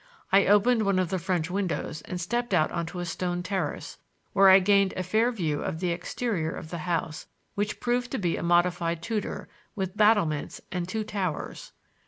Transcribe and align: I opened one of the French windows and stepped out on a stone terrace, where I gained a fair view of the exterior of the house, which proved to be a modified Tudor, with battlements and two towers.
I 0.31 0.47
opened 0.47 0.81
one 0.81 0.97
of 0.97 1.09
the 1.09 1.19
French 1.19 1.51
windows 1.51 2.01
and 2.01 2.19
stepped 2.19 2.55
out 2.55 2.71
on 2.71 2.87
a 2.99 3.05
stone 3.05 3.43
terrace, 3.43 3.99
where 4.33 4.49
I 4.49 4.57
gained 4.57 4.95
a 4.97 5.03
fair 5.03 5.31
view 5.31 5.61
of 5.61 5.79
the 5.79 5.91
exterior 5.91 6.49
of 6.49 6.71
the 6.71 6.79
house, 6.89 7.27
which 7.53 7.79
proved 7.79 8.09
to 8.13 8.17
be 8.17 8.35
a 8.35 8.41
modified 8.41 9.03
Tudor, 9.03 9.47
with 9.75 9.95
battlements 9.95 10.59
and 10.71 10.87
two 10.89 11.03
towers. 11.03 11.71